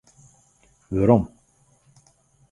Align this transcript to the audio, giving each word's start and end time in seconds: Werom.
Werom. 0.91 1.23